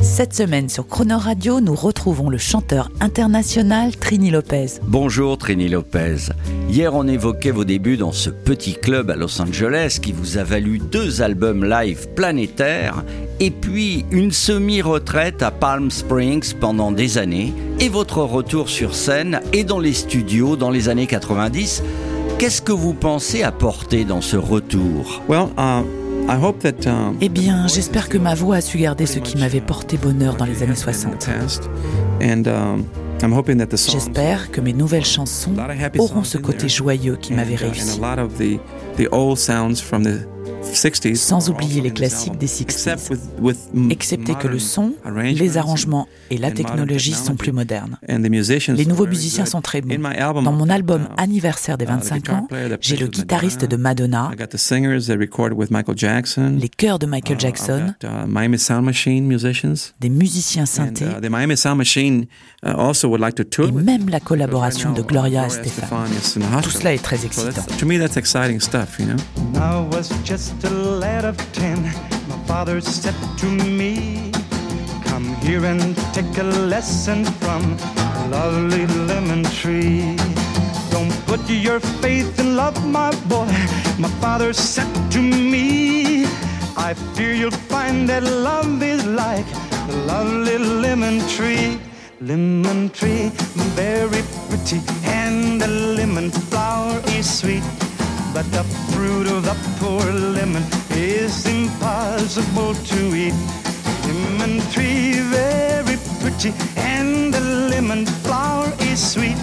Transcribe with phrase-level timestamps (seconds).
[0.00, 4.78] Cette semaine sur Croner Radio, nous retrouvons le chanteur international Trini Lopez.
[4.84, 6.30] Bonjour Trini Lopez.
[6.70, 10.44] Hier, on évoquait vos débuts dans ce petit club à Los Angeles qui vous a
[10.44, 13.02] valu deux albums live planétaires
[13.40, 19.40] et puis une semi-retraite à Palm Springs pendant des années et votre retour sur scène
[19.52, 21.82] et dans les studios dans les années 90.
[22.38, 25.22] Qu'est-ce que vous pensez apporter dans ce retour?
[25.28, 25.82] Well, uh,
[26.28, 29.38] I hope that, um, Eh bien, j'espère que ma voix a su garder ce qui
[29.38, 31.26] m'avait porté bonheur dans les années 60.
[32.22, 32.84] And, um,
[33.22, 35.54] I'm hoping that the songs J'espère que mes nouvelles chansons
[35.98, 37.98] auront ce côté joyeux qui m'avait uh, réussi
[41.14, 43.10] sans oublier les classiques des 60s,
[43.90, 47.98] excepté que le son, les arrangements et la technologie sont plus modernes.
[48.08, 49.96] Les nouveaux musiciens sont très bons.
[50.42, 52.48] Dans mon album Anniversaire des 25 ans,
[52.80, 57.94] j'ai le guitariste de Madonna, les chœurs de Michael Jackson,
[60.00, 61.28] des musiciens synthés, et
[63.72, 66.08] même la collaboration de Gloria et Stéphane.
[66.62, 67.62] Tout cela est très excitant.
[70.38, 71.82] Just a lad of ten.
[72.28, 74.30] My father said to me,
[75.04, 77.62] Come here and take a lesson from
[78.22, 80.16] a lovely lemon tree.
[80.92, 83.50] Don't put your faith in love, my boy.
[83.98, 86.24] My father said to me,
[86.76, 89.48] I fear you'll find that love is like
[89.88, 91.80] the lovely lemon tree.
[92.20, 93.30] Lemon tree,
[93.74, 97.77] very pretty, and the lemon flower is sweet.
[98.38, 98.62] But the
[98.92, 103.34] fruit of the poor lemon is impossible to eat.
[104.06, 109.36] Lemon tree, very pretty, and the lemon flower is sweet.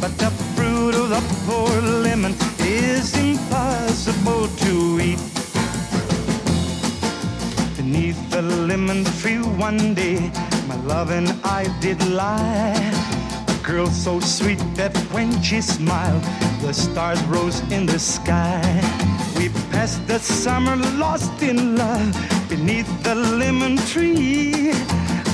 [0.00, 5.18] But the fruit of the poor lemon is impossible to eat.
[7.76, 10.30] Beneath the lemon tree one day,
[10.68, 13.19] my love and I did lie.
[13.62, 16.22] Girl so sweet that when she smiled,
[16.62, 18.60] the stars rose in the sky.
[19.36, 22.12] We passed the summer lost in love
[22.48, 24.72] beneath the lemon tree.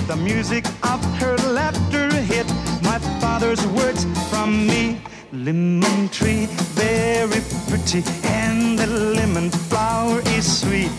[0.07, 2.47] The music of her laughter hit
[2.83, 5.01] my father's words from me.
[5.33, 10.93] Lemon tree, very pretty, and the lemon flower is sweet.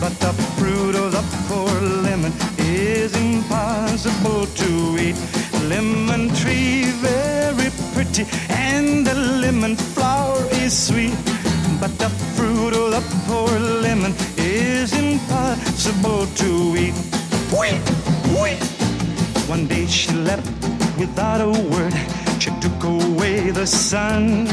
[0.00, 4.33] But the fruit of the poor lemon is impossible.
[5.68, 11.16] Lemon tree, very pretty, and the lemon flower is sweet.
[11.80, 16.94] But the fruit of the poor lemon is impossible to eat.
[19.46, 20.46] One day she left
[20.98, 21.94] without a word.
[22.40, 24.48] She took away the sun.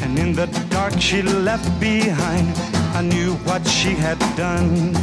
[0.00, 2.48] And in the dark she left behind.
[2.94, 4.94] I knew what she had done.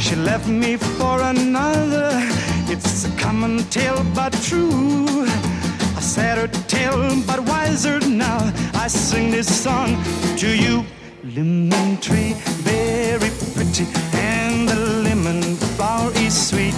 [0.00, 2.47] She left me for another.
[2.70, 5.24] It's a common tale, but true.
[5.96, 8.52] A sadder tale, but wiser now.
[8.74, 9.96] I sing this song
[10.36, 10.84] to you.
[11.24, 12.34] Lemon tree,
[12.68, 15.42] very pretty, and the lemon
[15.76, 16.74] flower is sweet.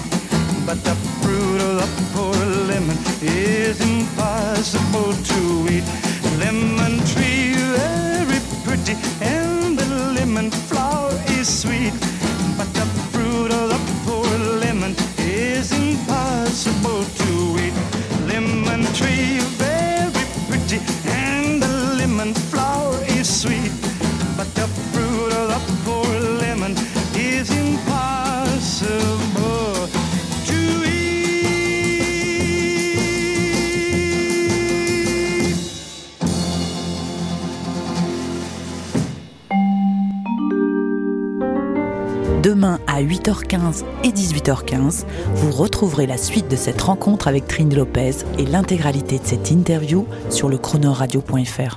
[0.65, 2.37] But the fruit of the poor
[2.71, 5.41] lemon is impossible to
[5.75, 5.85] eat.
[6.39, 8.95] Lemon tree, very pretty,
[42.43, 45.05] Demain à 8h15 et 18h15,
[45.35, 50.07] vous retrouverez la suite de cette rencontre avec Trini Lopez et l'intégralité de cette interview
[50.31, 51.77] sur le chronoradio.fr.